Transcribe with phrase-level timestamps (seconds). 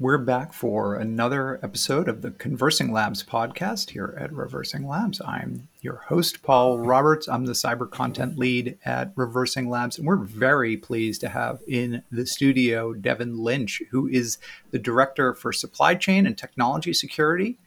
[0.00, 5.20] We're back for another episode of the Conversing Labs podcast here at Reversing Labs.
[5.20, 7.28] I'm your host, Paul Roberts.
[7.28, 12.02] I'm the cyber content lead at Reversing Labs, and we're very pleased to have in
[12.10, 14.38] the studio Devin Lynch, who is
[14.70, 17.58] the Director for Supply Chain and Technology Security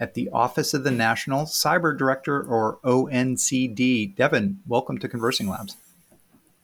[0.00, 4.16] at the Office of the National Cyber Director, or ONCD.
[4.16, 5.76] Devin, welcome to Conversing Labs.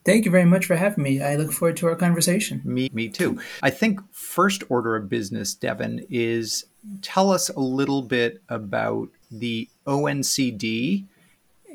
[0.04, 1.22] Thank you very much for having me.
[1.22, 2.60] I look forward to our conversation.
[2.64, 3.40] Me, me too.
[3.62, 6.64] I think first order of business, Devin, is
[7.02, 11.04] tell us a little bit about the ONCD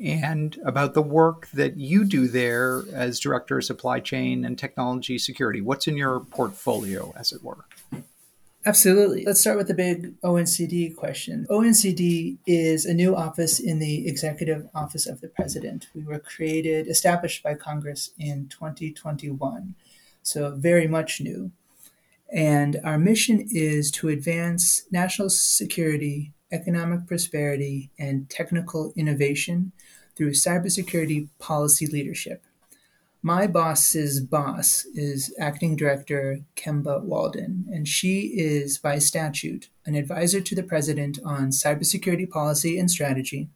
[0.02, 5.18] and about the work that you do there as director of supply chain and technology
[5.18, 5.60] security.
[5.60, 7.64] What's in your portfolio, as it were?
[8.66, 9.24] Absolutely.
[9.24, 11.46] Let's start with the big ONCD question.
[11.48, 15.88] ONCD is a new office in the Executive Office of the President.
[15.94, 19.74] We were created, established by Congress in 2021,
[20.22, 21.52] so very much new.
[22.30, 29.72] And our mission is to advance national security, economic prosperity, and technical innovation
[30.16, 32.42] through cybersecurity policy leadership.
[33.28, 40.40] My boss's boss is acting director Kemba Walden, and she is, by statute, an advisor
[40.40, 43.50] to the president on cybersecurity policy and strategy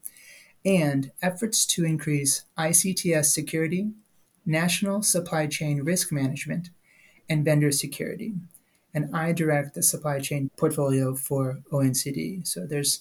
[0.62, 3.92] and efforts to increase ICTS security,
[4.44, 6.68] national supply chain risk management,
[7.26, 8.34] and vendor security.
[8.92, 12.46] And I direct the supply chain portfolio for ONCD.
[12.46, 13.00] So there's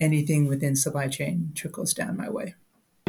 [0.00, 2.54] anything within supply chain trickles down my way.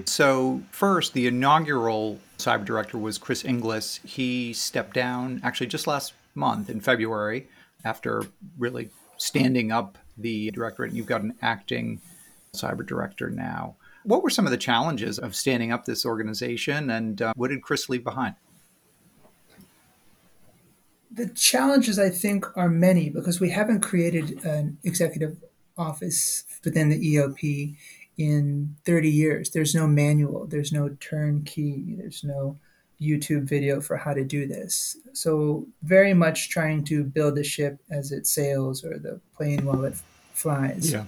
[0.08, 4.00] So, first, the inaugural cyber director was Chris Inglis.
[4.06, 7.50] He stepped down actually just last month in February
[7.84, 8.24] after
[8.58, 10.92] really standing up the directorate.
[10.92, 12.00] And You've got an acting
[12.54, 13.76] cyber director now.
[14.04, 17.62] What were some of the challenges of standing up this organization and uh, what did
[17.62, 18.36] Chris leave behind?
[21.12, 25.38] The challenges, I think, are many because we haven't created an executive
[25.78, 27.76] office within the EOP
[28.18, 29.52] in 30 years.
[29.52, 32.58] There's no manual, there's no turnkey, there's no
[33.02, 34.98] YouTube video for how to do this.
[35.14, 39.84] So, very much trying to build the ship as it sails or the plane while
[39.86, 39.96] it
[40.34, 40.92] flies.
[40.92, 41.06] Yeah.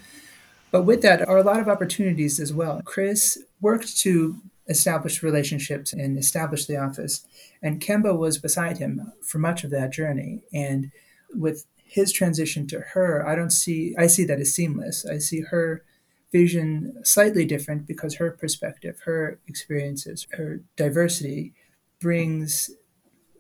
[0.72, 2.81] But with that are a lot of opportunities as well.
[2.86, 7.26] Chris worked to establish relationships and establish the office,
[7.64, 10.44] and Kemba was beside him for much of that journey.
[10.53, 10.91] And
[11.34, 15.08] with his transition to her, I don't see, I see that as seamless.
[15.08, 15.84] I see her
[16.31, 21.53] vision slightly different because her perspective, her experiences, her diversity
[22.00, 22.69] brings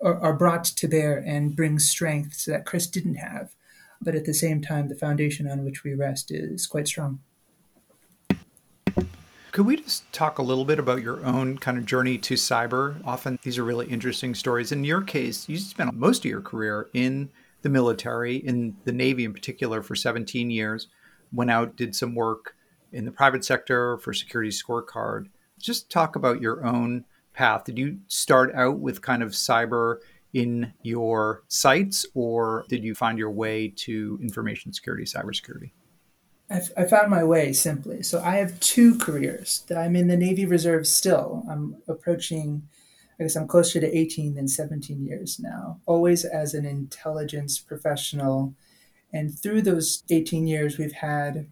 [0.01, 3.55] are, brought to bear and brings strengths that Chris didn't have.
[4.01, 7.19] But at the same time, the foundation on which we rest is quite strong.
[9.51, 13.01] Could we just talk a little bit about your own kind of journey to cyber?
[13.05, 14.71] Often these are really interesting stories.
[14.71, 17.29] In your case, you spent most of your career in
[17.61, 20.87] the military, in the Navy in particular, for 17 years.
[21.33, 22.55] Went out, did some work
[22.91, 25.27] in the private sector for Security Scorecard.
[25.59, 27.65] Just talk about your own path.
[27.65, 29.97] Did you start out with kind of cyber
[30.33, 35.71] in your sights, or did you find your way to information security, cybersecurity?
[36.51, 38.01] I found my way simply.
[38.01, 39.63] So I have two careers.
[39.67, 41.43] That I'm in the Navy Reserve still.
[41.47, 42.67] I'm approaching,
[43.19, 48.55] I guess I'm closer to 18 than 17 years now, always as an intelligence professional.
[49.13, 51.51] And through those 18 years, we've had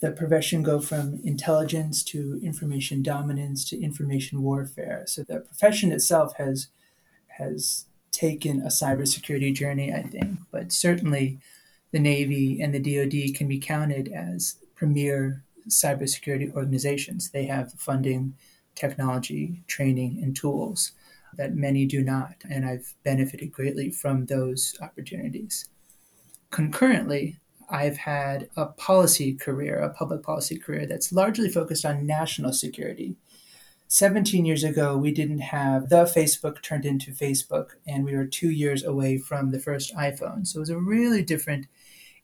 [0.00, 5.04] the profession go from intelligence to information dominance to information warfare.
[5.06, 6.68] So the profession itself has
[7.28, 11.38] has taken a cybersecurity journey, I think, but certainly
[11.92, 17.30] the Navy and the DoD can be counted as premier cybersecurity organizations.
[17.30, 18.34] They have the funding,
[18.74, 20.92] technology, training, and tools
[21.36, 25.68] that many do not, and I've benefited greatly from those opportunities.
[26.50, 32.52] Concurrently, I've had a policy career, a public policy career that's largely focused on national
[32.52, 33.16] security.
[33.88, 38.50] 17 years ago, we didn't have the Facebook turned into Facebook, and we were two
[38.50, 40.46] years away from the first iPhone.
[40.46, 41.66] So it was a really different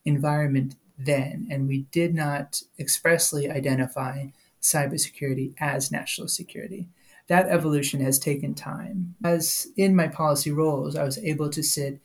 [0.05, 4.27] environment then, and we did not expressly identify
[4.61, 6.89] cybersecurity as national security.
[7.29, 9.15] That evolution has taken time.
[9.25, 12.01] As in my policy roles, I was able to sit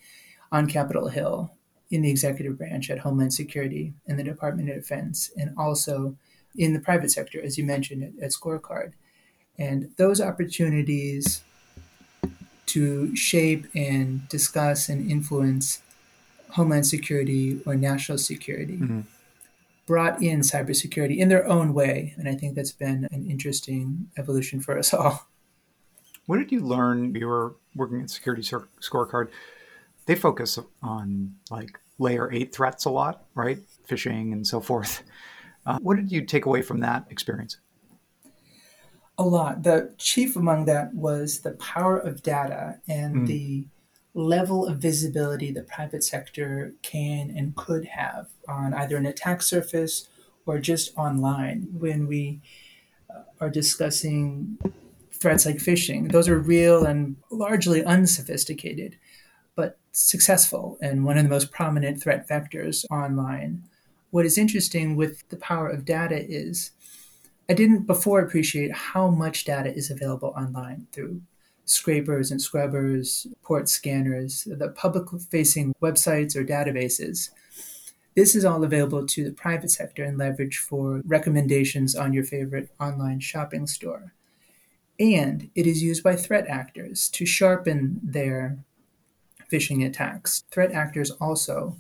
[0.52, 1.57] on Capitol Hill
[1.90, 6.16] in the executive branch at Homeland Security and the Department of Defense, and also
[6.58, 8.94] in the private sector, as you mentioned at, at Scorecard.
[9.58, 11.44] And those opportunities
[12.68, 15.82] to shape and discuss and influence
[16.52, 19.02] Homeland Security or national security mm-hmm.
[19.86, 22.14] brought in cybersecurity in their own way.
[22.18, 25.28] And I think that's been an interesting evolution for us all.
[26.26, 27.16] What did you learn?
[27.16, 29.30] You were working at Security Scorecard
[30.08, 33.60] they focus on like layer eight threats a lot, right?
[33.88, 35.04] Phishing and so forth.
[35.66, 37.58] Uh, what did you take away from that experience?
[39.18, 39.64] A lot.
[39.64, 43.28] The chief among that was the power of data and mm.
[43.28, 43.68] the
[44.14, 50.08] level of visibility the private sector can and could have on either an attack surface
[50.46, 52.42] or just online when we
[53.14, 54.58] uh, are discussing
[55.12, 56.12] threats like phishing.
[56.12, 58.98] Those are real and largely unsophisticated,
[59.98, 63.64] successful and one of the most prominent threat vectors online.
[64.12, 66.72] What is interesting with the power of data is
[67.50, 71.22] I didn't before appreciate how much data is available online through
[71.66, 77.32] scrapers and scrubbers, port scanners, the public facing websites or databases.
[78.16, 82.70] This is all available to the private sector and leverage for recommendations on your favorite
[82.80, 84.14] online shopping store.
[85.00, 88.58] And it is used by threat actors to sharpen their
[89.52, 90.44] phishing attacks.
[90.52, 91.78] Threat actors also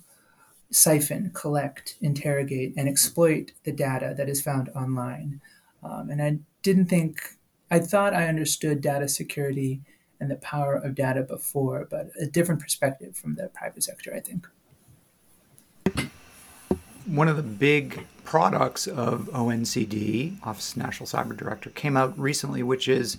[0.71, 5.41] siphon, collect, interrogate, and exploit the data that is found online.
[5.83, 7.37] Um, and I didn't think
[7.69, 9.81] I thought I understood data security
[10.19, 14.19] and the power of data before, but a different perspective from the private sector, I
[14.19, 14.47] think.
[17.05, 22.63] One of the big products of ONCD, Office of National Cyber Director, came out recently,
[22.63, 23.17] which is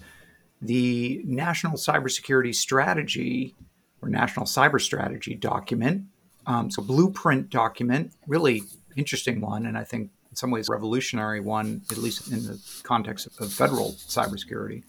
[0.60, 3.54] the National Cybersecurity Strategy
[4.02, 6.04] or National Cyber Strategy document.
[6.46, 8.62] Um, so, blueprint document, really
[8.96, 13.28] interesting one, and I think in some ways revolutionary one, at least in the context
[13.38, 14.82] of federal cybersecurity.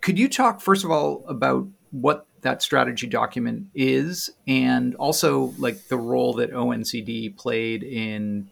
[0.00, 5.88] Could you talk, first of all, about what that strategy document is and also like
[5.88, 8.48] the role that ONCD played in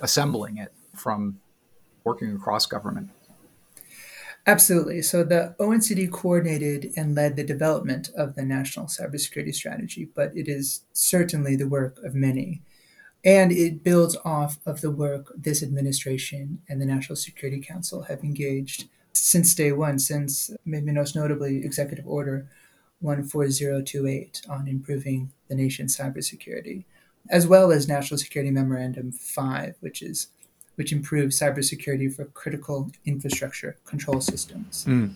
[0.00, 1.38] assembling it from
[2.04, 3.10] working across government?
[4.50, 5.00] Absolutely.
[5.02, 10.48] So the ONCD coordinated and led the development of the national cybersecurity strategy, but it
[10.48, 12.60] is certainly the work of many.
[13.24, 18.24] And it builds off of the work this administration and the National Security Council have
[18.24, 22.48] engaged since day one, since maybe most notably Executive Order
[23.04, 26.86] 14028 on improving the nation's cybersecurity,
[27.28, 30.26] as well as National Security Memorandum 5, which is
[30.80, 34.86] which improves cybersecurity for critical infrastructure control systems.
[34.88, 35.12] Mm.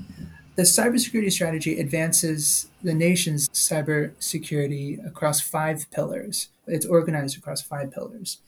[0.57, 6.51] The cybersecurity strategy advances the nation's cybersecurity across five pillars.
[6.67, 8.41] It's organized across five pillars.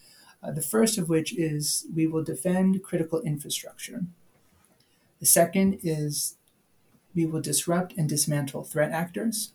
[0.43, 4.03] Uh, the first of which is we will defend critical infrastructure.
[5.19, 6.37] The second is
[7.15, 9.55] we will disrupt and dismantle threat actors.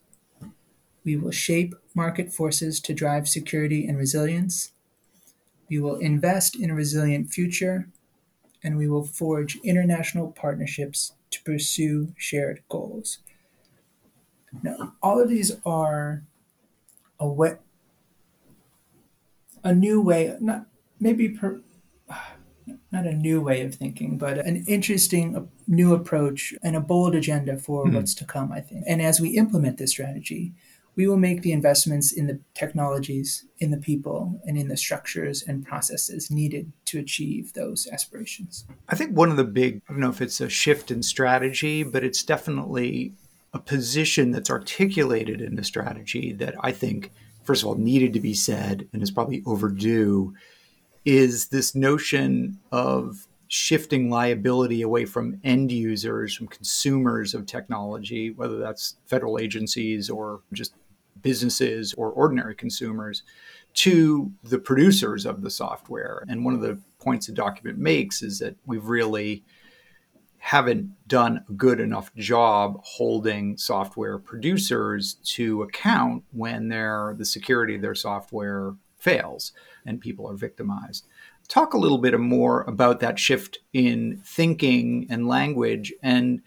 [1.04, 4.72] We will shape market forces to drive security and resilience.
[5.72, 7.88] We will invest in a resilient future.
[8.64, 13.20] And we will forge international partnerships to pursue shared goals.
[14.62, 16.24] Now, all of these are
[17.20, 17.58] a way,
[19.64, 20.68] a new way, not
[21.00, 21.62] maybe per,
[22.92, 27.58] not a new way of thinking, but an interesting new approach and a bold agenda
[27.58, 27.96] for mm-hmm.
[27.96, 28.84] what's to come, I think.
[28.88, 30.54] And as we implement this strategy,
[30.96, 35.42] we will make the investments in the technologies, in the people, and in the structures
[35.42, 38.66] and processes needed to achieve those aspirations.
[38.90, 41.84] I think one of the big, I don't know if it's a shift in strategy,
[41.84, 43.14] but it's definitely
[43.54, 47.12] a position that's articulated in the strategy that I think,
[47.44, 50.34] first of all, needed to be said and is probably overdue
[51.04, 58.58] is this notion of shifting liability away from end users, from consumers of technology, whether
[58.58, 60.74] that's federal agencies or just
[61.22, 63.24] businesses or ordinary consumers
[63.74, 66.26] to the producers of the software.
[66.28, 69.44] And one of the points the document makes is that we've really
[70.40, 77.76] haven't done a good enough job holding software producers to account when their the security
[77.76, 79.52] of their software fails
[79.86, 81.06] and people are victimized.
[81.48, 86.42] Talk a little bit more about that shift in thinking and language and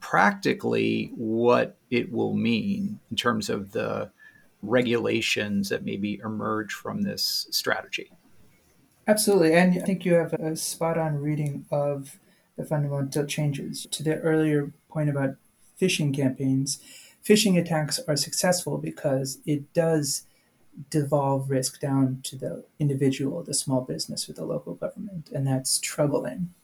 [0.00, 4.10] practically what it will mean in terms of the
[4.62, 8.10] regulations that maybe emerge from this strategy.
[9.06, 9.54] Absolutely.
[9.54, 12.18] And I think you have a spot on reading of
[12.56, 13.86] the fundamental changes.
[13.90, 15.36] To the earlier point about
[15.80, 16.78] phishing campaigns,
[17.24, 20.24] phishing attacks are successful because it does
[20.90, 25.78] devolve risk down to the individual, the small business, or the local government, and that's
[25.78, 26.54] troubling.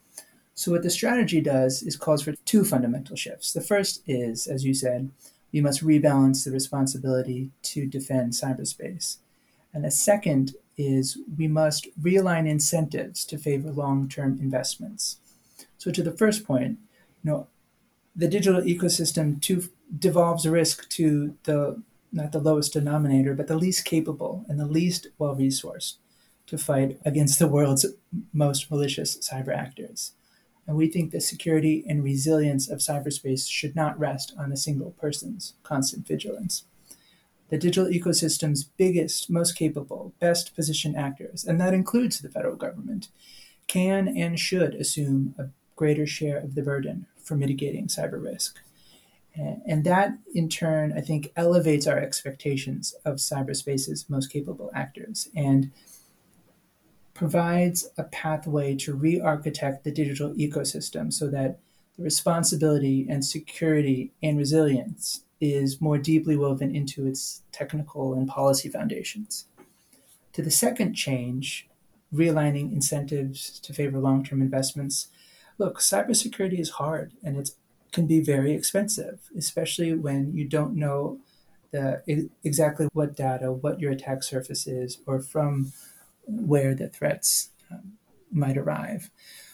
[0.58, 3.52] So, what the strategy does is calls for two fundamental shifts.
[3.52, 5.10] The first is, as you said,
[5.52, 9.18] we must rebalance the responsibility to defend cyberspace.
[9.74, 15.18] And the second is we must realign incentives to favor long term investments.
[15.76, 16.78] So, to the first point,
[17.22, 17.48] you know,
[18.16, 19.38] the digital ecosystem
[19.98, 21.82] devolves risk to the
[22.12, 25.96] not the lowest denominator, but the least capable and the least well resourced
[26.46, 27.84] to fight against the world's
[28.32, 30.12] most malicious cyber actors.
[30.66, 34.90] And we think the security and resilience of cyberspace should not rest on a single
[34.92, 36.64] person's constant vigilance.
[37.50, 43.08] The digital ecosystem's biggest, most capable, best positioned actors, and that includes the federal government,
[43.68, 45.46] can and should assume a
[45.76, 48.58] greater share of the burden for mitigating cyber risk.
[49.36, 55.70] And that, in turn, I think elevates our expectations of cyberspace's most capable actors and
[57.16, 61.58] provides a pathway to re architect the digital ecosystem so that
[61.96, 68.68] the responsibility and security and resilience is more deeply woven into its technical and policy
[68.68, 69.46] foundations.
[70.34, 71.68] To the second change,
[72.14, 75.08] realigning incentives to favor long term investments,
[75.58, 77.50] look, cybersecurity is hard and it
[77.92, 81.18] can be very expensive, especially when you don't know
[81.70, 85.72] the, exactly what data, what your attack surface is, or from
[86.26, 87.92] where the threats um,
[88.30, 89.10] might arrive.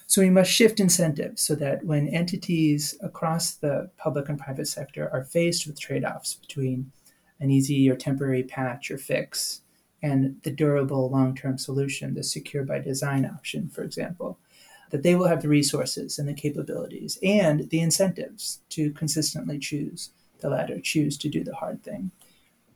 [0.06, 5.08] So we must shift incentives so that when entities across the public and private sector
[5.12, 6.92] are faced with trade offs between
[7.40, 9.62] an easy or temporary patch or fix
[10.02, 14.38] and the durable long term solution, the secure by design option, for example,
[14.90, 20.10] that they will have the resources and the capabilities and the incentives to consistently choose
[20.40, 22.10] the latter, choose to do the hard thing.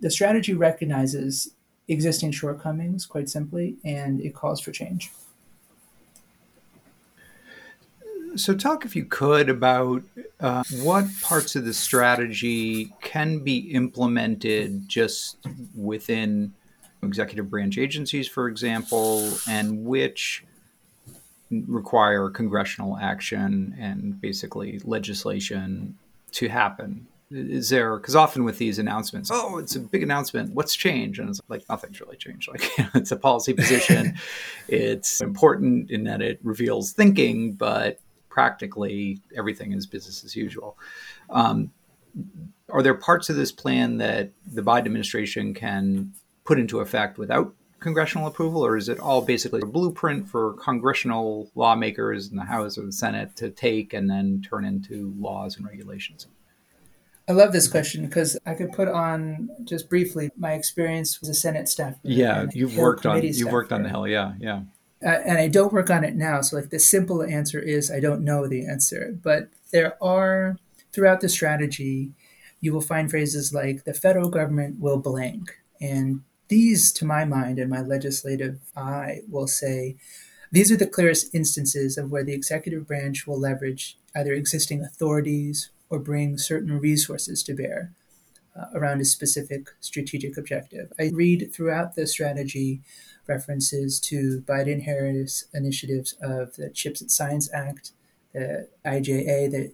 [0.01, 1.55] The strategy recognizes
[1.89, 5.11] existing shortcomings, quite simply, and it calls for change.
[8.35, 10.03] So, talk if you could about
[10.41, 15.39] uh, what parts of the strategy can be implemented just
[15.75, 16.53] within
[17.03, 20.45] executive branch agencies, for example, and which
[21.51, 25.97] require congressional action and basically legislation
[26.33, 30.55] to happen is there because often with these announcements oh it's a big announcement.
[30.55, 31.19] What's changed?
[31.19, 32.49] And it's like nothing's really changed.
[32.53, 34.17] Like it's a policy position.
[34.69, 40.77] It's important in that it reveals thinking but practically everything is business as usual.
[41.31, 41.71] Um,
[42.69, 46.13] are there parts of this plan that the biden administration can
[46.45, 51.51] put into effect without congressional approval or is it all basically a blueprint for congressional
[51.55, 55.67] lawmakers in the house or the senate to take and then turn into laws and
[55.67, 56.27] regulations
[57.29, 61.35] I love this question because I could put on just briefly my experience as a
[61.35, 61.97] Senate staff.
[62.03, 64.07] Yeah, you've worked on you've worked on the Hill.
[64.07, 64.63] Yeah, yeah.
[65.05, 66.41] Uh, and I don't work on it now.
[66.41, 69.19] So like the simple answer is I don't know the answer.
[69.23, 70.59] But there are
[70.93, 72.13] throughout the strategy,
[72.61, 77.59] you will find phrases like the federal government will blank, and these, to my mind
[77.59, 79.97] and my legislative eye, will say
[80.53, 85.71] these are the clearest instances of where the executive branch will leverage either existing authorities
[85.91, 87.93] or bring certain resources to bear
[88.57, 90.93] uh, around a specific strategic objective.
[90.99, 92.81] I read throughout the strategy
[93.27, 97.93] references to Biden Harris initiatives of the CHIPS and Science Act,
[98.33, 99.73] the IJA, the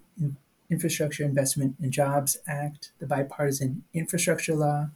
[0.71, 4.89] Infrastructure Investment and Jobs Act, the Bipartisan Infrastructure Law,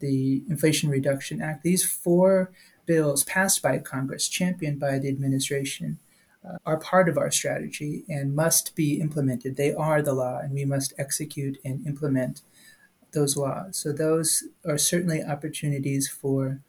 [0.00, 1.62] the Inflation Reduction Act.
[1.62, 2.52] These four
[2.84, 5.98] bills passed by Congress, championed by the administration,
[6.46, 9.56] Uh, are part of our strategy and must be implemented.
[9.56, 12.42] They are the law, and we must execute and implement
[13.12, 13.78] those laws.
[13.78, 16.60] So, those are certainly opportunities for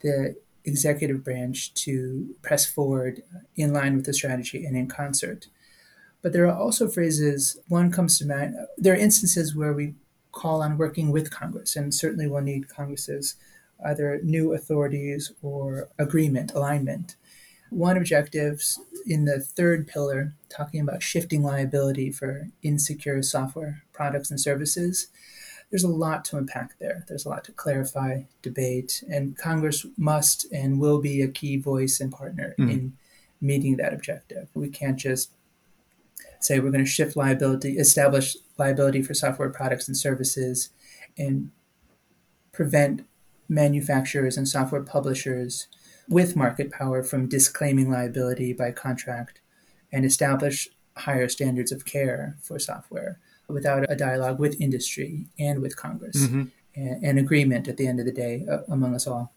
[0.00, 3.22] the executive branch to press forward
[3.56, 5.46] in line with the strategy and in concert.
[6.22, 9.94] But there are also phrases, one comes to mind, there are instances where we
[10.32, 13.36] call on working with Congress, and certainly we'll need Congress's
[13.84, 17.16] either new authorities or agreement, alignment
[17.74, 24.40] one objectives in the third pillar, talking about shifting liability for insecure software products and
[24.40, 25.08] services,
[25.70, 27.04] there's a lot to unpack there.
[27.08, 32.00] There's a lot to clarify, debate, and Congress must and will be a key voice
[32.00, 32.70] and partner mm.
[32.70, 32.92] in
[33.40, 34.48] meeting that objective.
[34.54, 35.32] We can't just
[36.38, 40.70] say we're going to shift liability, establish liability for software products and services,
[41.18, 41.50] and
[42.52, 43.04] prevent
[43.48, 45.66] manufacturers and software publishers
[46.08, 49.40] with market power from disclaiming liability by contract
[49.92, 53.18] and establish higher standards of care for software
[53.48, 56.44] without a dialogue with industry and with Congress mm-hmm.
[56.74, 59.32] and, and, agreement at the end of the day uh, among us all.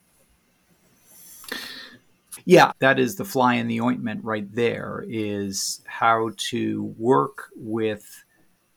[2.45, 8.23] Yeah, that is the fly in the ointment right there is how to work with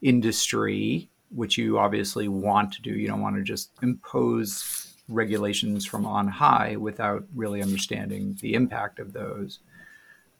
[0.02, 2.90] industry, which you obviously want to do.
[2.90, 8.98] You don't want to just impose regulations from on high without really understanding the impact
[8.98, 9.58] of those.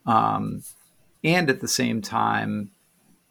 [0.07, 0.63] Um,
[1.23, 2.71] and at the same time,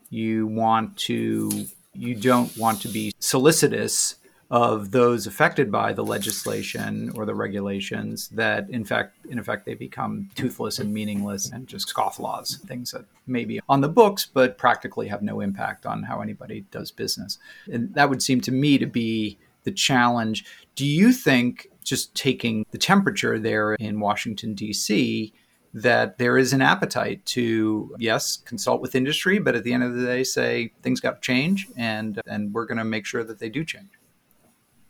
[0.10, 4.16] you want to you don't want to be solicitous
[4.52, 9.76] of those affected by the legislation or the regulations that in fact in effect they
[9.76, 14.58] become toothless and meaningless and just scofflaws things that may be on the books but
[14.58, 17.38] practically have no impact on how anybody does business
[17.72, 20.46] and that would seem to me to be the challenge
[20.80, 25.34] do you think just taking the temperature there in Washington D.C
[25.74, 29.94] that there is an appetite to yes consult with industry but at the end of
[29.94, 33.40] the day say things got to change and and we're going to make sure that
[33.40, 33.90] they do change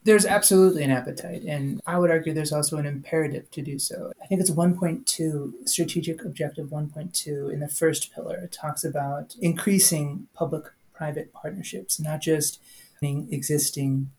[0.05, 4.13] there's absolutely an appetite, and I would argue there's also an imperative to do so.
[4.23, 8.37] I think it's 1.2, strategic objective 1.2 in the first pillar.
[8.37, 12.61] It talks about increasing public private partnerships, not just
[13.01, 14.11] existing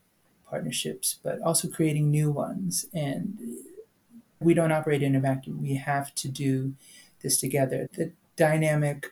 [0.51, 2.87] partnerships, but also creating new ones.
[2.93, 3.39] And
[4.41, 5.63] we don't operate in a vacuum.
[5.63, 6.75] We have to do
[7.23, 7.89] this together.
[7.93, 9.11] The dynamic,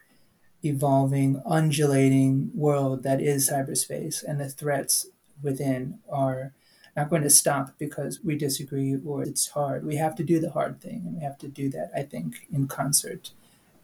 [0.64, 5.07] evolving, undulating world that is cyberspace and the threats
[5.42, 6.52] within are
[6.97, 9.87] not going to stop because we disagree or it's hard.
[9.87, 12.49] We have to do the hard thing, and we have to do that, I think,
[12.52, 13.30] in concert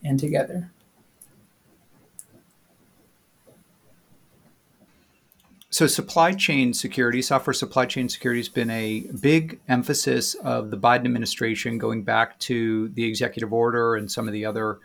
[0.02, 0.72] and together.
[5.74, 10.76] So, supply chain security, software supply chain security has been a big emphasis of the
[10.76, 14.78] Biden administration going back to the executive order and some of the other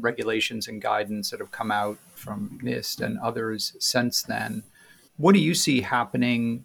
[0.00, 4.64] regulations and guidance that have come out from NIST and others since then.
[5.18, 6.64] What do you see happening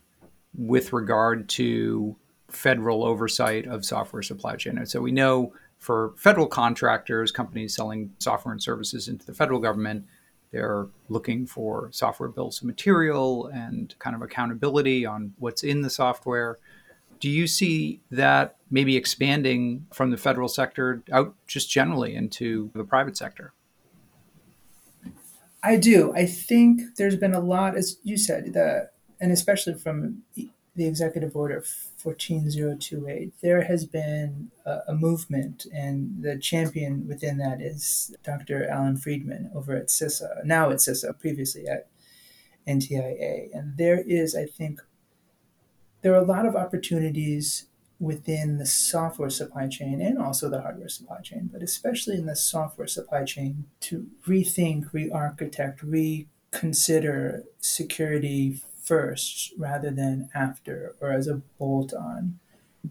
[0.57, 2.15] with regard to
[2.49, 4.79] federal oversight of software supply chain.
[4.79, 9.59] And so we know for federal contractors, companies selling software and services into the federal
[9.59, 10.05] government,
[10.53, 15.89] they're looking for software bills of material and kind of accountability on what's in the
[15.89, 16.59] software.
[17.19, 22.83] Do you see that maybe expanding from the federal sector out just generally into the
[22.83, 23.53] private sector?
[25.63, 26.13] I do.
[26.13, 31.35] I think there's been a lot, as you said, the and especially from the executive
[31.35, 31.63] order
[32.03, 38.67] 14028, there has been a, a, movement, and the champion within that is Dr.
[38.67, 41.87] Allan Friedman over at CISA, now at CISA, previously at
[42.67, 43.49] NTIA.
[43.53, 44.81] And there is, I think,
[46.01, 47.67] there are a lot of opportunities
[47.99, 52.35] within the software supply chain and also the hardware supply chain, but especially in the
[52.35, 61.27] software supply chain to rethink, re architect, reconsider security first rather than after or as
[61.27, 62.39] a bolt on.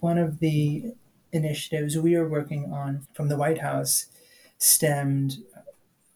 [0.00, 0.94] One of the
[1.32, 4.06] initiatives we are working on from the White House
[4.58, 5.38] stemmed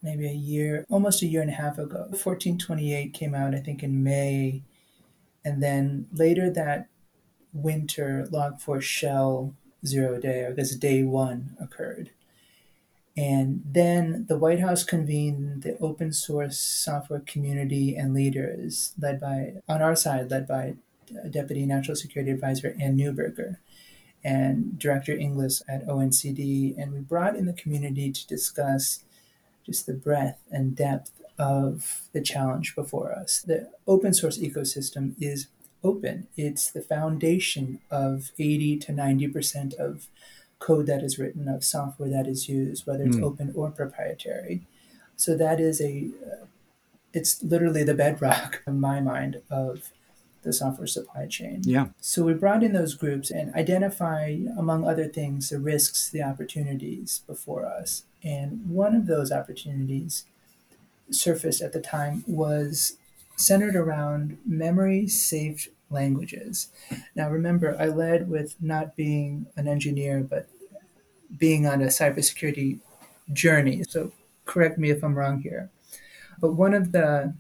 [0.03, 2.07] maybe a year, almost a year and a half ago.
[2.11, 4.63] 1428 came out, I think, in May.
[5.45, 6.89] And then later that
[7.53, 12.11] winter, Log4Shell zero day, or this day one, occurred.
[13.17, 19.55] And then the White House convened the open source software community and leaders, led by,
[19.69, 20.75] on our side, led by
[21.31, 23.57] Deputy National Security Advisor Anne Neuberger
[24.23, 26.77] and Director Inglis at ONCD.
[26.77, 29.05] And we brought in the community to discuss
[29.65, 33.41] just the breadth and depth of the challenge before us.
[33.41, 35.49] The open source ecosystem is
[35.85, 40.09] open, it's the foundation of 80 to 90% of
[40.59, 43.23] code that is written, of software that is used, whether it's mm.
[43.23, 44.67] open or proprietary.
[45.17, 46.47] So that is a, uh,
[47.13, 49.93] it's literally the bedrock in my mind of
[50.43, 51.63] the software supply chain.
[51.65, 51.89] Yeah.
[52.01, 57.23] So we brought in those groups and identify, among other things, the risks, the opportunities
[57.27, 58.05] before us.
[58.23, 60.25] And one of those opportunities
[61.11, 62.97] surfaced at the time was
[63.37, 66.69] centered around memory safe languages.
[67.15, 70.49] Now, remember, I led with not being an engineer, but
[71.37, 72.81] being on a cybersecurity
[73.33, 73.85] journey.
[73.89, 74.13] So,
[74.45, 75.71] correct me if I'm wrong here.
[76.41, 77.35] But one of the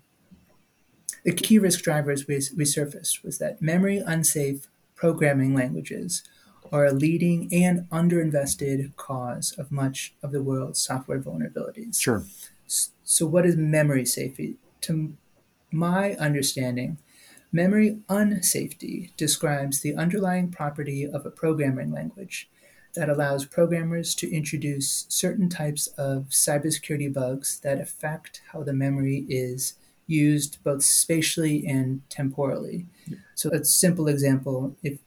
[1.24, 6.22] the key risk drivers we, we surfaced was that memory unsafe programming languages
[6.72, 12.00] are a leading and underinvested cause of much of the world's software vulnerabilities.
[12.00, 12.24] Sure.
[12.66, 14.56] So, what is memory safety?
[14.82, 15.16] To
[15.72, 16.98] my understanding,
[17.52, 22.48] Memory unsafety describes the underlying property of a programming language
[22.94, 29.26] that allows programmers to introduce certain types of cybersecurity bugs that affect how the memory
[29.28, 29.74] is
[30.06, 32.86] used both spatially and temporally.
[33.06, 33.18] Yeah.
[33.34, 34.98] So, a simple example if,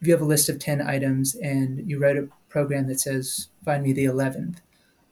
[0.00, 3.48] if you have a list of 10 items and you write a program that says,
[3.64, 4.58] find me the 11th,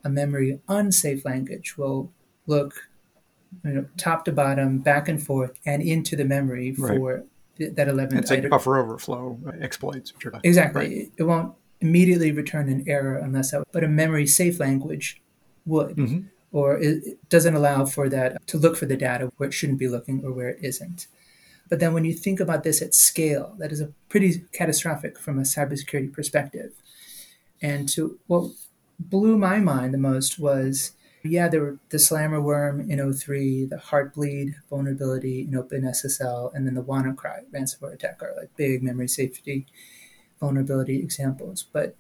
[0.03, 2.11] a memory unsafe language will
[2.47, 2.89] look
[3.65, 7.25] you know, top to bottom, back and forth, and into the memory for right.
[7.59, 10.13] th- that 11th It's like buffer overflow exploits.
[10.43, 10.81] Exactly.
[10.81, 11.13] Right.
[11.17, 15.21] It won't immediately return an error unless that, but a memory safe language
[15.67, 15.97] would.
[15.97, 16.21] Mm-hmm.
[16.53, 19.89] Or it doesn't allow for that to look for the data where it shouldn't be
[19.89, 21.09] looking or where it isn't.
[21.69, 25.39] But then when you think about this at scale, that is a pretty catastrophic from
[25.39, 26.73] a cybersecurity perspective.
[27.61, 28.53] And to what
[29.01, 30.93] blew my mind the most was
[31.25, 36.75] yeah, there were the Slammer worm in 03, the Heartbleed vulnerability in OpenSSL, and then
[36.75, 39.67] the WannaCry ransomware attack are like big memory safety
[40.39, 41.65] vulnerability examples.
[41.73, 41.97] But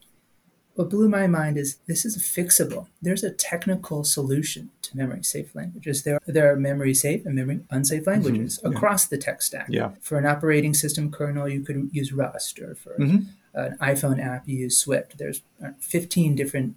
[0.74, 2.88] what blew my mind is this is fixable.
[3.00, 6.02] There's a technical solution to memory safe languages.
[6.02, 8.10] There, there are memory safe and memory unsafe mm-hmm.
[8.10, 8.76] languages mm-hmm.
[8.76, 9.66] across the tech stack.
[9.70, 9.92] Yeah.
[10.00, 13.28] For an operating system kernel, you could use Rust, or for mm-hmm.
[13.54, 15.16] an iPhone app, you use Swift.
[15.16, 15.42] There's
[15.78, 16.76] 15 different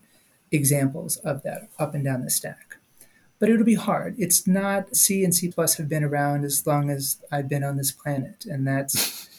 [0.52, 2.78] examples of that up and down the stack.
[3.40, 4.16] But it'll be hard.
[4.18, 7.78] It's not C and C plus have been around as long as I've been on
[7.78, 9.30] this planet, and that's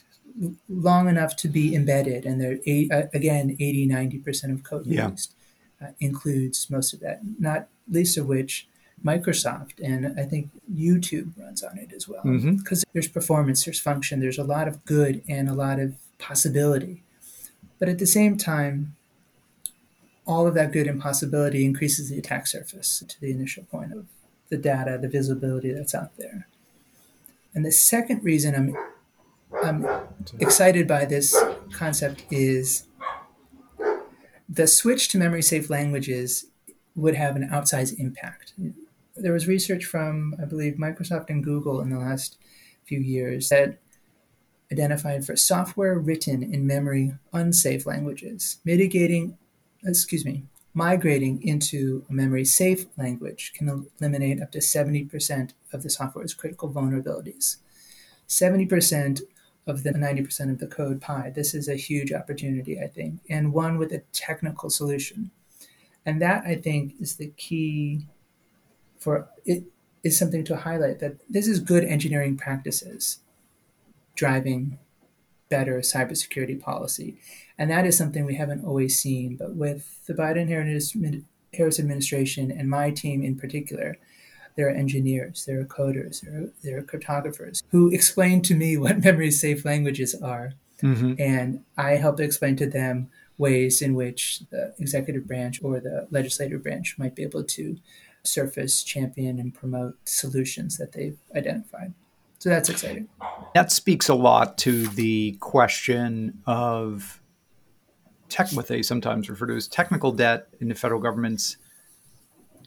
[0.68, 2.24] long enough to be embedded.
[2.24, 5.10] And they're eight, uh, again 80, 90% of code yeah.
[5.10, 5.34] used
[5.82, 8.68] uh, includes most of that, not least of which
[9.04, 12.22] Microsoft and I think YouTube runs on it as well.
[12.22, 12.90] Because mm-hmm.
[12.92, 17.02] there's performance, there's function, there's a lot of good and a lot of possibility.
[17.78, 18.96] But at the same time,
[20.28, 24.06] all of that good impossibility increases the attack surface to the initial point of
[24.50, 26.46] the data, the visibility that's out there.
[27.54, 28.76] And the second reason I'm
[29.64, 29.86] I'm
[30.38, 31.34] excited by this
[31.72, 32.84] concept is
[34.46, 36.46] the switch to memory safe languages
[36.94, 38.52] would have an outsized impact.
[39.16, 42.36] There was research from, I believe, Microsoft and Google in the last
[42.84, 43.78] few years that
[44.70, 49.38] identified for software written in memory unsafe languages, mitigating
[49.84, 55.90] excuse me, migrating into a memory safe language can eliminate up to 70% of the
[55.90, 57.56] software's critical vulnerabilities.
[58.28, 59.22] 70%
[59.66, 61.30] of the 90% of the code pie.
[61.34, 65.30] This is a huge opportunity, I think, and one with a technical solution.
[66.06, 68.06] And that, I think, is the key
[68.98, 69.64] for it
[70.02, 73.20] is something to highlight that this is good engineering practices
[74.14, 74.78] driving
[75.48, 77.18] better cybersecurity policy.
[77.56, 79.36] And that is something we haven't always seen.
[79.36, 83.98] But with the Biden Harris administration and my team in particular,
[84.56, 88.76] there are engineers, there are coders, there are, there are cryptographers who explain to me
[88.78, 90.54] what memory safe languages are.
[90.82, 91.14] Mm-hmm.
[91.18, 96.62] And I help explain to them ways in which the executive branch or the legislative
[96.62, 97.78] branch might be able to
[98.24, 101.94] surface, champion, and promote solutions that they've identified.
[102.38, 103.08] So that's exciting.
[103.54, 107.20] That speaks a lot to the question of
[108.28, 111.56] tech, what they sometimes refer to as technical debt in the federal government's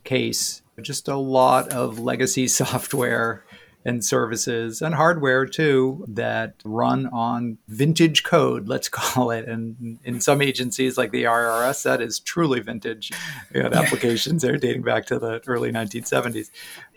[0.03, 0.62] case.
[0.81, 3.45] Just a lot of legacy software
[3.84, 9.47] and services and hardware too that run on vintage code, let's call it.
[9.47, 13.12] And in some agencies like the IRS, that is truly vintage.
[13.53, 16.49] You know, applications there dating back to the early 1970s.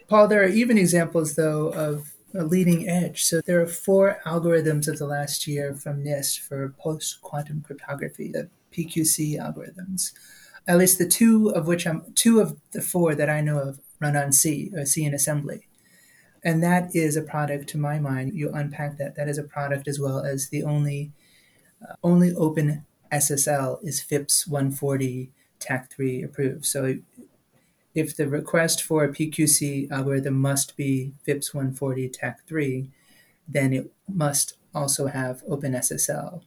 [0.09, 3.23] Paul, there are even examples though of leading edge.
[3.23, 8.31] So there are four algorithms of the last year from NIST for post quantum cryptography,
[8.33, 10.13] the PQC algorithms.
[10.67, 13.81] At least the two of which I'm two of the four that I know of
[14.01, 15.69] run on C, or C in assembly.
[16.43, 19.87] And that is a product, to my mind, you unpack that, that is a product
[19.87, 21.13] as well as the only
[21.87, 26.67] uh, only open SSL is FIPS 140 TAC3 approved.
[26.67, 26.97] So
[27.95, 32.89] if the request for a PQC algorithm must be FIPS 140-3,
[33.47, 36.43] then it must also have OpenSSL.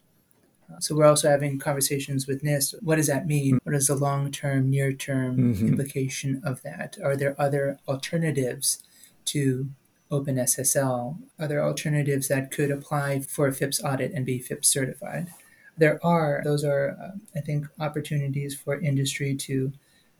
[0.69, 2.75] Uh, so we're also having conversations with NIST.
[2.81, 3.59] What does that mean?
[3.63, 5.67] What is the long-term, near-term mm-hmm.
[5.67, 6.97] implication of that?
[7.01, 8.83] Are there other alternatives
[9.25, 9.69] to
[10.11, 11.17] OpenSSL?
[11.39, 15.29] Are there alternatives that could apply for a FIPS audit and be FIPS certified?
[15.77, 16.41] There are.
[16.43, 19.71] Those are, uh, I think, opportunities for industry to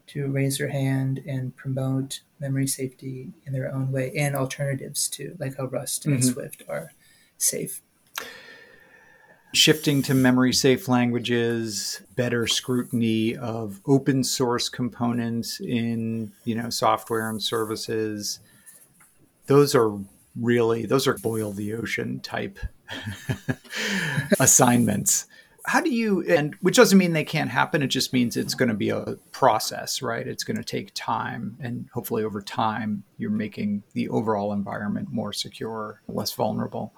[0.07, 5.35] to raise their hand and promote memory safety in their own way and alternatives to
[5.39, 6.29] like how Rust and mm-hmm.
[6.29, 6.91] Swift are
[7.37, 7.81] safe.
[9.53, 17.29] Shifting to memory safe languages, better scrutiny of open source components in, you know, software
[17.29, 18.39] and services.
[19.47, 19.97] Those are
[20.39, 22.59] really those are boil the ocean type
[24.39, 25.25] assignments
[25.67, 28.69] how do you and which doesn't mean they can't happen it just means it's going
[28.69, 30.25] to be a process right?
[30.25, 35.33] It's going to take time and hopefully over time you're making the overall environment more
[35.33, 36.93] secure less vulnerable.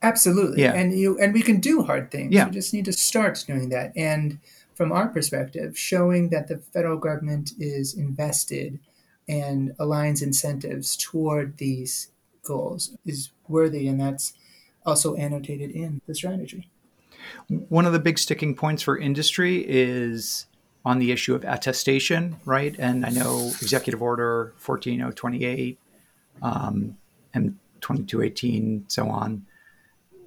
[0.00, 0.62] Absolutely.
[0.62, 0.74] Yeah.
[0.74, 2.32] and you and we can do hard things.
[2.32, 2.46] Yeah.
[2.46, 3.92] we just need to start doing that.
[3.96, 4.38] And
[4.74, 8.78] from our perspective showing that the federal government is invested
[9.28, 12.08] and aligns incentives toward these
[12.44, 14.34] goals is worthy and that's
[14.86, 16.68] also annotated in the strategy
[17.48, 20.46] one of the big sticking points for industry is
[20.84, 22.74] on the issue of attestation, right?
[22.78, 25.78] And I know Executive Order 14028
[26.42, 26.96] um,
[27.34, 29.46] and 2218, so on,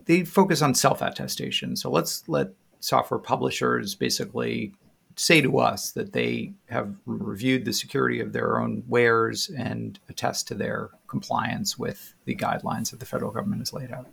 [0.06, 1.76] they focus on self attestation.
[1.76, 4.74] So let's let software publishers basically
[5.18, 10.48] say to us that they have reviewed the security of their own wares and attest
[10.48, 14.08] to their compliance with the guidelines that the federal government has laid out.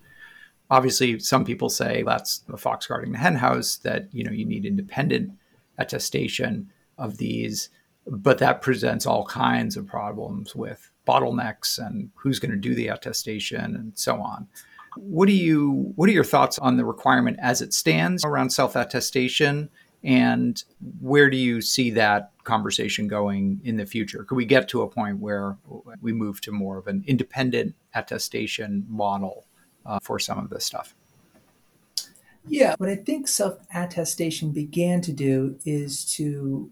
[0.72, 4.64] Obviously, some people say that's the fox guarding the henhouse, that you know you need
[4.64, 5.30] independent
[5.76, 7.68] attestation of these,
[8.06, 12.88] but that presents all kinds of problems with bottlenecks and who's going to do the
[12.88, 14.48] attestation and so on.
[14.96, 19.68] What do you what are your thoughts on the requirement as it stands around self-attestation
[20.02, 20.64] and
[21.00, 24.24] where do you see that conversation going in the future?
[24.24, 25.58] Could we get to a point where
[26.00, 29.44] we move to more of an independent attestation model
[29.84, 30.94] uh, for some of this stuff?
[32.46, 36.70] Yeah, what I think self attestation began to do is to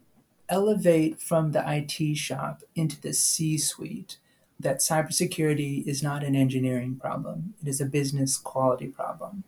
[0.48, 4.18] elevate from the IT shop into the C suite
[4.58, 9.44] that cybersecurity is not an engineering problem, it is a business quality problem.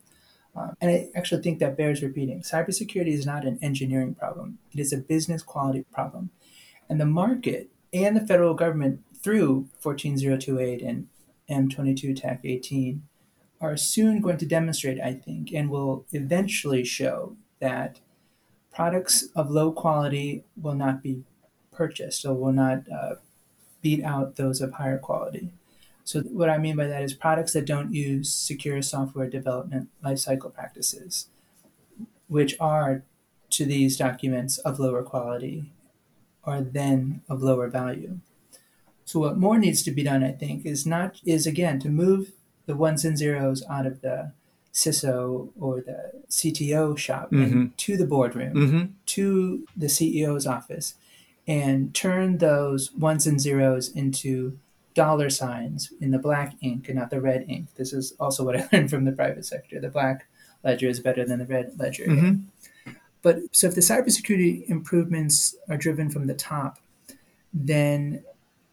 [0.55, 2.41] Uh, and I actually think that bears repeating.
[2.41, 6.29] Cybersecurity is not an engineering problem, it is a business quality problem.
[6.89, 11.07] And the market and the federal government, through 14028 and
[11.47, 12.99] M-22-18,
[13.63, 18.01] are soon going to demonstrate, I think, and will eventually show that
[18.73, 21.23] products of low quality will not be
[21.71, 23.15] purchased or will not uh,
[23.81, 25.53] beat out those of higher quality.
[26.03, 30.53] So, what I mean by that is products that don't use secure software development lifecycle
[30.53, 31.29] practices,
[32.27, 33.03] which are
[33.51, 35.71] to these documents of lower quality,
[36.43, 38.19] are then of lower value.
[39.05, 42.33] So, what more needs to be done, I think, is not is again to move
[42.65, 44.31] the ones and zeros out of the
[44.73, 47.67] CISO or the CTO shop mm-hmm.
[47.77, 48.85] to the boardroom, mm-hmm.
[49.05, 50.95] to the CEO's office,
[51.47, 54.57] and turn those ones and zeros into
[54.95, 57.67] dollar signs in the black ink and not the red ink.
[57.75, 59.79] This is also what I learned from the private sector.
[59.79, 60.27] The black
[60.63, 62.05] ledger is better than the red ledger.
[62.05, 62.91] Mm-hmm.
[63.21, 66.79] But so if the cybersecurity improvements are driven from the top,
[67.53, 68.23] then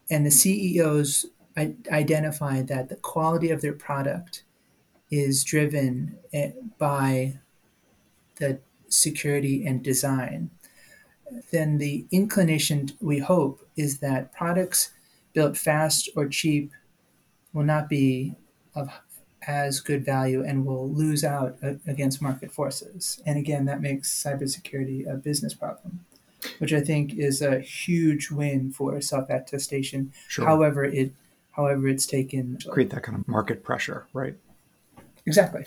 [0.09, 1.25] and the CEOs
[1.57, 4.43] identify that the quality of their product
[5.09, 7.39] is driven eh, by
[8.37, 10.49] the security and design,
[11.51, 14.91] then the inclination we hope is that products
[15.33, 16.71] built fast or cheap
[17.53, 18.35] will not be
[18.75, 18.89] of
[19.47, 23.21] as good value and will lose out against market forces.
[23.25, 26.05] And again, that makes cybersecurity a business problem,
[26.59, 30.13] which I think is a huge win for self-attestation.
[30.27, 30.45] Sure.
[30.45, 31.11] However, it
[31.51, 34.35] however it's taken create that kind of market pressure, right?
[35.25, 35.65] Exactly.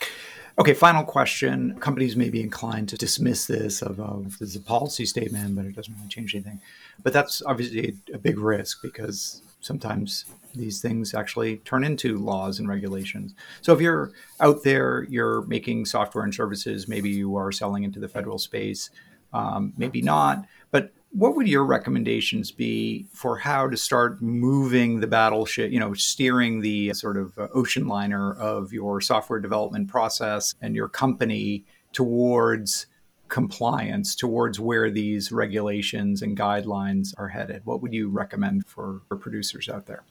[0.57, 1.77] Okay, final question.
[1.79, 5.65] Companies may be inclined to dismiss this of, of this is a policy statement, but
[5.65, 6.61] it doesn't really change anything.
[7.03, 12.59] But that's obviously a, a big risk because sometimes these things actually turn into laws
[12.59, 13.33] and regulations.
[13.61, 17.99] So if you're out there, you're making software and services, maybe you are selling into
[17.99, 18.89] the federal space,
[19.33, 20.45] um, maybe not.
[20.71, 25.93] But what would your recommendations be for how to start moving the battleship, you know,
[25.93, 31.63] steering the sort of uh, ocean liner of your software development process and your company
[31.93, 32.87] towards
[33.29, 37.65] compliance towards where these regulations and guidelines are headed?
[37.65, 40.03] What would you recommend for, for producers out there?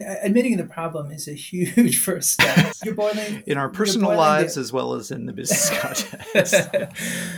[0.00, 2.72] Admitting the problem is a huge first step.
[2.84, 4.60] You're boiling in our personal lives the...
[4.60, 6.68] as well as in the business context.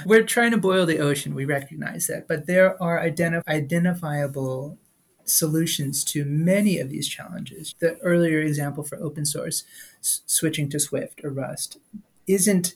[0.04, 1.34] We're trying to boil the ocean.
[1.34, 4.78] We recognize that, but there are identif- identifiable
[5.24, 7.74] solutions to many of these challenges.
[7.78, 9.64] The earlier example for open source,
[10.00, 11.78] s- switching to Swift or Rust,
[12.26, 12.74] isn't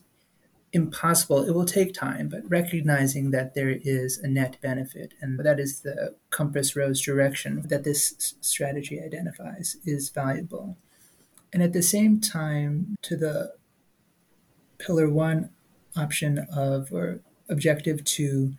[0.75, 1.45] impossible.
[1.45, 5.81] It will take time, but recognizing that there is a net benefit, and that is
[5.81, 10.77] the compass rose direction that this strategy identifies, is valuable.
[11.53, 13.55] And at the same time, to the
[14.79, 15.51] pillar one
[15.97, 18.55] option of or objective to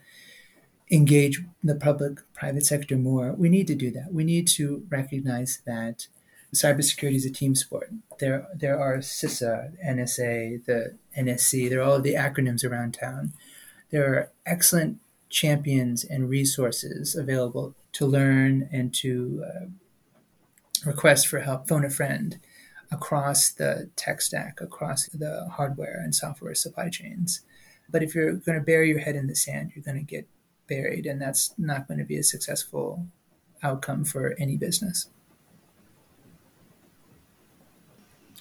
[0.89, 4.13] engage the public private sector more, we need to do that.
[4.13, 6.07] We need to recognize that
[6.55, 7.91] cybersecurity is a team sport.
[8.19, 11.69] There, there are CISA, NSA, the NSC.
[11.69, 13.33] There are all of the acronyms around town.
[13.91, 19.65] There are excellent champions and resources available to learn and to uh,
[20.85, 22.39] request for help, phone a friend
[22.91, 27.41] across the tech stack, across the hardware and software supply chains.
[27.89, 30.27] But if you're going to bury your head in the sand, you're going to get
[30.67, 33.07] buried, and that's not going to be a successful
[33.61, 35.09] outcome for any business.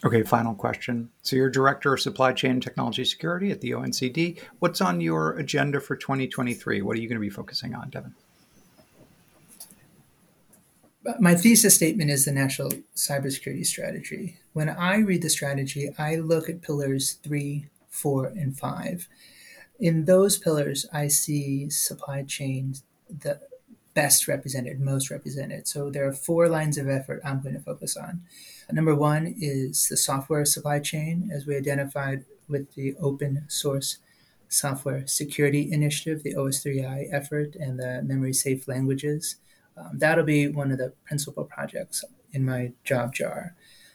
[0.04, 1.08] Okay, final question.
[1.22, 4.38] So you're Director of Supply Chain Technology Security at the ONCD.
[4.58, 6.82] What's on your agenda for 2023?
[6.82, 8.14] What are you going to be focusing on, Devin?
[11.20, 14.38] my thesis statement is the national cybersecurity strategy.
[14.54, 19.06] When I read the strategy, I look at pillars three, four, and five.
[19.78, 22.76] In those pillars, I see supply chain
[23.08, 23.40] the
[23.92, 25.68] best represented, most represented.
[25.68, 28.22] So there are four lines of effort I'm going to focus on.
[28.72, 33.98] Number one is the software supply chain, as we identified with the open source
[34.48, 39.36] software security initiative, the OS3i effort, and the memory safe languages.
[39.76, 43.54] Um, that'll be one of the principal projects in my job jar.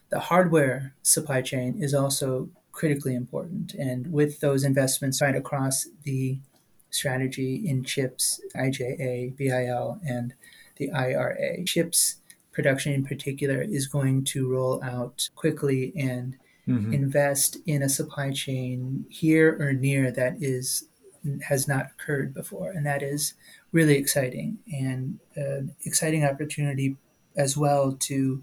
[0.09, 3.73] The hardware supply chain is also critically important.
[3.73, 6.39] And with those investments right across the
[6.89, 10.33] strategy in CHIPS, IJA, BIL, and
[10.77, 12.18] the IRA, CHIPS
[12.51, 16.35] production in particular is going to roll out quickly and
[16.67, 16.93] mm-hmm.
[16.93, 20.85] invest in a supply chain here or near that is
[21.43, 23.33] has not occurred before and that is
[23.73, 26.95] really exciting and an exciting opportunity
[27.35, 28.41] as well to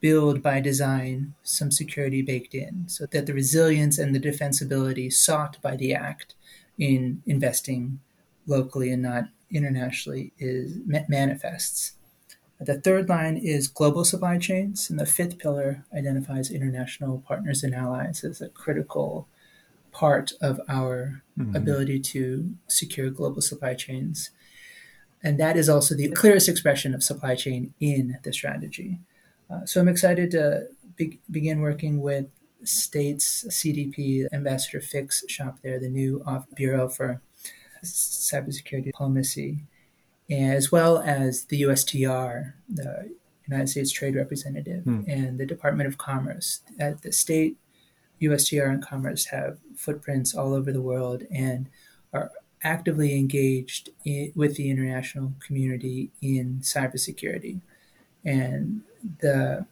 [0.00, 5.60] build by design some security baked in so that the resilience and the defensibility sought
[5.60, 6.34] by the act
[6.78, 7.98] in investing
[8.46, 10.78] locally and not internationally is
[11.08, 11.92] manifests
[12.58, 17.74] the third line is global supply chains and the fifth pillar identifies international partners and
[17.74, 19.28] allies as a critical
[19.92, 21.54] part of our mm-hmm.
[21.54, 24.30] ability to secure global supply chains
[25.22, 29.00] and that is also the clearest expression of supply chain in the strategy.
[29.50, 32.26] Uh, so I'm excited to be- begin working with
[32.62, 37.20] states, CDP, Ambassador Fick's shop there, the new Bureau for
[37.84, 39.64] Cybersecurity Diplomacy,
[40.30, 43.14] as well as the USTR, the
[43.46, 45.02] United States Trade Representative, hmm.
[45.06, 46.60] and the Department of Commerce.
[46.78, 47.56] At the state,
[48.20, 51.68] USTR and Commerce have footprints all over the world and
[52.12, 57.60] are actively engaged in, with the international community in cybersecurity.
[58.24, 58.80] And
[59.20, 59.66] the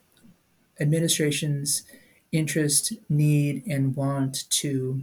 [0.81, 1.83] administration's
[2.31, 5.03] interest, need, and want to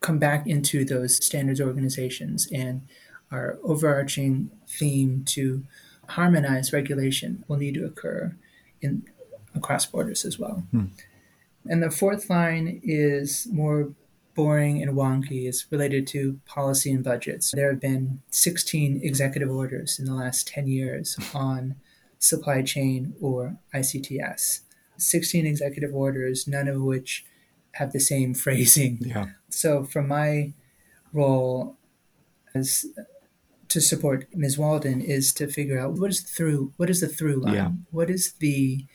[0.00, 2.82] come back into those standards organizations and
[3.32, 5.64] our overarching theme to
[6.10, 8.36] harmonize regulation will need to occur
[8.80, 9.04] in
[9.54, 10.64] across borders as well.
[10.70, 10.86] Hmm.
[11.66, 13.92] And the fourth line is more
[14.34, 17.52] boring and wonky is related to policy and budgets.
[17.52, 21.76] There have been 16 executive orders in the last 10 years on
[22.18, 24.60] supply chain or ICTS.
[24.96, 27.24] 16 executive orders, none of which
[27.72, 28.98] have the same phrasing.
[29.00, 29.26] Yeah.
[29.50, 30.52] So, from my
[31.12, 31.76] role
[32.54, 32.86] as
[33.72, 34.58] to support Ms.
[34.58, 37.70] Walden is to figure out what is the through what is the through line, yeah.
[37.90, 38.86] what is the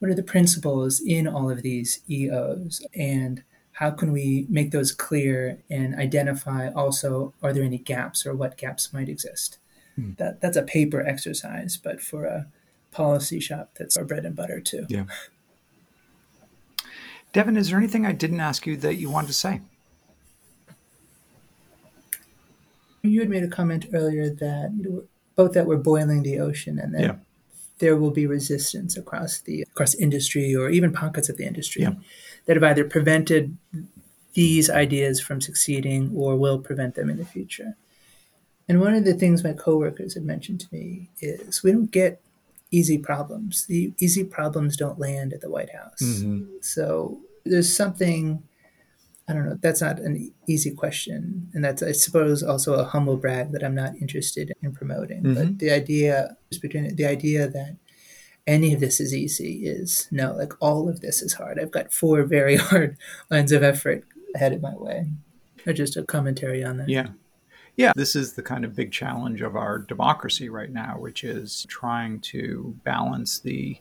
[0.00, 3.42] what are the principles in all of these EOs, and
[3.78, 8.56] how can we make those clear and identify also are there any gaps or what
[8.56, 9.58] gaps might exist
[9.94, 10.12] hmm.
[10.18, 12.48] that that's a paper exercise but for a
[12.90, 15.04] policy shop that's our bread and butter too yeah
[17.32, 19.60] devin is there anything i didn't ask you that you wanted to say
[23.02, 25.02] you had made a comment earlier that
[25.34, 27.14] both that we're boiling the ocean and that yeah.
[27.78, 31.92] there will be resistance across the across industry or even pockets of the industry yeah
[32.48, 33.56] that have either prevented
[34.32, 37.76] these ideas from succeeding or will prevent them in the future.
[38.68, 42.20] And one of the things my coworkers have mentioned to me is we don't get
[42.70, 43.66] easy problems.
[43.66, 46.02] The easy problems don't land at the White House.
[46.02, 46.56] Mm-hmm.
[46.62, 48.42] So there's something
[49.28, 49.58] I don't know.
[49.60, 53.74] That's not an easy question, and that's I suppose also a humble brag that I'm
[53.74, 55.22] not interested in promoting.
[55.22, 55.34] Mm-hmm.
[55.34, 57.76] But the idea between the idea that
[58.46, 61.60] any of this is easy is no, like all of this is hard.
[61.60, 62.96] I've got four very hard
[63.30, 65.06] lines of effort headed my way.
[65.66, 66.88] Or just a commentary on that.
[66.88, 67.08] Yeah.
[67.76, 71.64] Yeah, this is the kind of big challenge of our democracy right now, which is
[71.68, 73.76] trying to balance the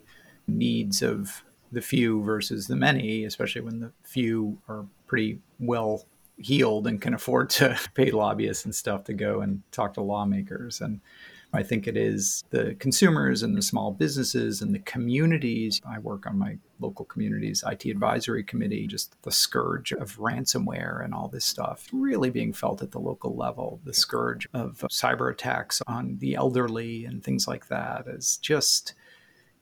[0.48, 6.06] needs of the few versus the many, especially when the few are pretty well
[6.38, 10.82] heeled and can afford to pay lobbyists and stuff to go and talk to lawmakers.
[10.82, 11.02] And
[11.54, 15.82] I think it is the consumers and the small businesses and the communities.
[15.90, 21.14] I work on my local communities IT advisory committee, just the scourge of ransomware and
[21.14, 23.80] all this stuff really being felt at the local level.
[23.86, 28.94] The scourge of cyber attacks on the elderly and things like that is just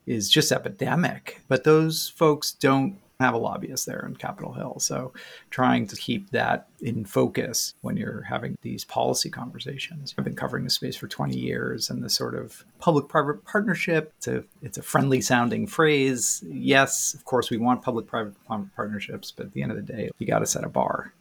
[0.08, 1.42] is just epidemic.
[1.48, 4.78] But those folks don't have a lobbyist there in Capitol Hill.
[4.80, 5.14] So
[5.50, 10.14] trying to keep that in focus when you're having these policy conversations.
[10.18, 14.28] I've been covering the space for 20 years and the sort of public-private partnership, it's
[14.28, 16.44] a, it's a friendly sounding phrase.
[16.46, 18.36] Yes, of course, we want public-private
[18.76, 21.14] partnerships, but at the end of the day, you got to set a bar.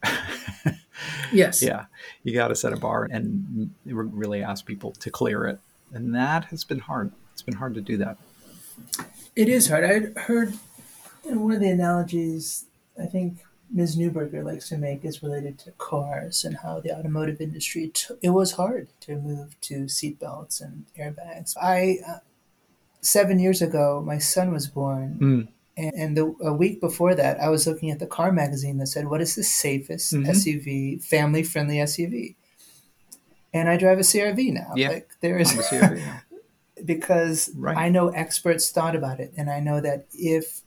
[1.33, 1.63] yes.
[1.63, 1.87] Yeah,
[2.25, 5.61] you got to set a bar and really ask people to clear it.
[5.93, 8.19] And that has been hard It's been hard to do that.
[9.37, 9.85] It is hard.
[9.85, 10.55] I heard
[11.25, 12.67] one of the analogies
[13.01, 13.39] I think
[13.73, 13.97] Ms.
[13.97, 18.31] Neuberger likes to make is related to cars and how the automotive industry t- it
[18.31, 21.57] was hard to move to seatbelts and airbags.
[21.61, 22.19] I uh,
[23.01, 25.19] seven years ago, my son was born.
[25.21, 25.49] Mm.
[25.77, 28.87] And, and the, a week before that, I was looking at the car magazine that
[28.87, 30.29] said, What is the safest Mhm.
[30.29, 32.37] SUV, family friendly SUV?
[33.53, 34.73] And I drive a CRV now.
[34.77, 34.89] Yeah.
[34.91, 35.53] Like there is
[36.85, 37.77] because Right.
[37.77, 40.61] I know experts thought about it, and I know that if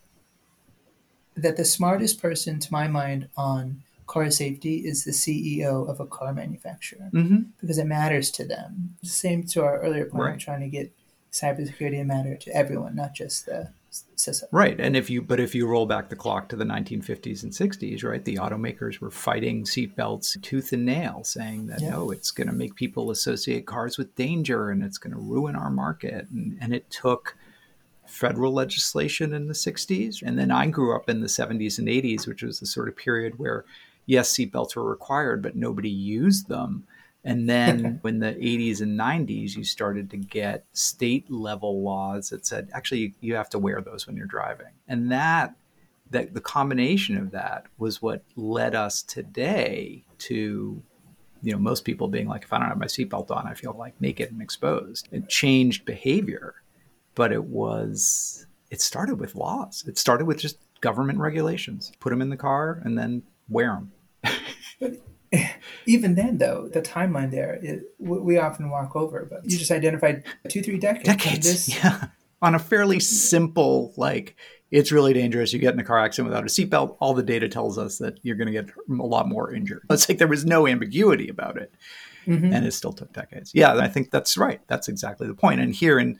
[1.38, 6.06] that the smartest person, to my mind, on car safety is the CEO of a
[6.06, 8.96] car manufacturer hmm because it matters to them.
[9.04, 10.34] Same to our earlier point Right.
[10.36, 10.92] of trying to get
[11.32, 13.70] cybersecurity to matter to everyone, not just the
[14.16, 14.44] CISO.
[14.52, 14.80] Right.
[14.80, 18.04] And if you, but if you roll back the clock to the 1950s and 60s,
[18.04, 21.92] right, the automakers were fighting seatbelts tooth and nail, saying that, Yeah.
[21.92, 25.56] no, it's going to make people associate cars with danger and it's going to ruin
[25.56, 26.28] our market.
[26.30, 27.36] And, and it took
[28.08, 30.22] federal legislation in the 60s.
[30.22, 32.96] And then I grew up in the 70s and 80s, which was the sort of
[32.96, 33.66] period where,
[34.06, 36.86] yes, seatbelts were required, but nobody used them.
[37.24, 42.46] And then when the 80s and 90s, you started to get state level laws that
[42.46, 44.74] said, actually, you have to wear those when you're driving.
[44.88, 45.56] And that,
[46.12, 50.82] that the combination of that was what led us today to,
[51.42, 53.76] you know, most people being like, if I don't have my seatbelt on, I feel
[53.78, 55.10] like naked and exposed.
[55.12, 56.56] It changed behavior,
[57.18, 59.84] but it was, it started with laws.
[59.88, 61.92] It started with just government regulations.
[62.00, 63.82] Put them in the car and then wear
[64.24, 65.00] them.
[65.88, 67.60] Even then, though, the timeline there,
[68.00, 71.08] we often walk over, but you just identified two, three decades.
[71.10, 71.48] decades.
[71.48, 72.10] This, yeah.
[72.44, 74.36] On a fairly simple, like,
[74.70, 75.52] it's really dangerous.
[75.52, 76.98] You get in a car accident without a seatbelt.
[77.00, 79.82] All the data tells us that you're going to get a lot more injured.
[79.90, 81.74] It's like there was no ambiguity about it.
[82.28, 82.54] Mhm.
[82.54, 83.52] And it still took decades.
[83.56, 84.62] Yeah, I think that's right.
[84.68, 85.62] That's exactly the point.
[85.62, 86.20] And here in,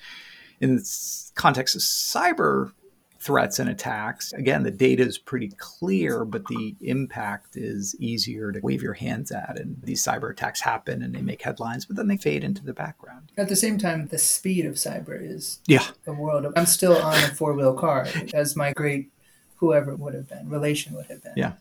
[0.62, 2.72] in the context of cyber
[3.20, 8.60] threats and attacks, again, the data is pretty clear, but the impact is easier to
[8.62, 9.60] wave your hands at.
[9.60, 12.74] And these cyber attacks happen and they make headlines, but then they fade into the
[12.74, 13.32] background.
[13.38, 15.84] At the same time, the speed of cyber is Yeah.
[16.06, 16.54] the world of.
[16.56, 19.12] I'm still on a four wheel car, as my great
[19.58, 21.34] whoever would have been, relation would have been.
[21.36, 21.54] Yeah.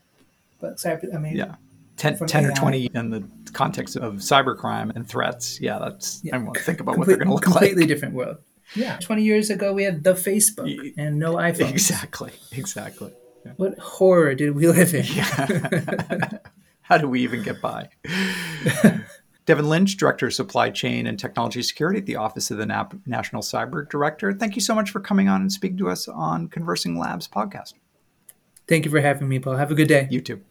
[0.61, 1.55] But cyber, I mean, Yeah.
[1.97, 3.23] 10, 10 or 20 in the
[3.53, 5.59] context of cybercrime and threats.
[5.59, 6.35] Yeah, that's, Yeah.
[6.35, 7.87] I want to think about what they're going to look completely like.
[7.89, 8.37] different world.
[8.75, 8.97] Yeah.
[8.97, 11.69] 20 years ago, we had the Facebook and no iPhone.
[11.69, 12.31] Exactly.
[12.51, 13.13] Exactly.
[13.55, 15.05] What horror did we live in?
[15.05, 16.29] Yeah.
[16.81, 17.89] How do we even get by?
[19.45, 22.95] Devin Lynch, Director of Supply Chain and Technology Security at the Office of the NAP-
[23.05, 24.33] National Cyber Director.
[24.33, 27.73] Thank you so much for coming on and speaking to us on Conversing Labs podcast.
[28.67, 29.55] Thank you for having me, Paul.
[29.55, 30.07] Have a good day.
[30.11, 30.41] You too.